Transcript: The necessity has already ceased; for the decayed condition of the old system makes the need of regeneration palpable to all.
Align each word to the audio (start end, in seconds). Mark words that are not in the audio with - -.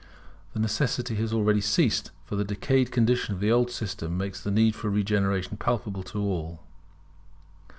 The 0.53 0.59
necessity 0.59 1.13
has 1.17 1.31
already 1.31 1.61
ceased; 1.61 2.09
for 2.25 2.35
the 2.35 2.43
decayed 2.43 2.91
condition 2.91 3.35
of 3.35 3.39
the 3.39 3.51
old 3.51 3.69
system 3.69 4.17
makes 4.17 4.41
the 4.41 4.49
need 4.49 4.73
of 4.73 4.83
regeneration 4.85 5.57
palpable 5.57 6.01
to 6.05 6.17
all. 6.19 6.63